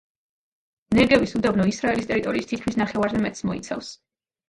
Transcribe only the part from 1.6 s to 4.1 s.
ისრაელის ტერიტორიის თითქმის ნახევარზე მეტს მოიცავს.